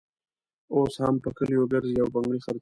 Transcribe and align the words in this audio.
اوس 0.73 0.93
هم 1.03 1.15
په 1.23 1.29
کلیو 1.37 1.63
ګرزي 1.71 1.95
او 2.01 2.07
بنګړي 2.13 2.39
خرڅوي. 2.45 2.59